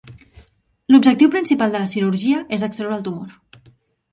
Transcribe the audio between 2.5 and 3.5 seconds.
és extreure el tumor.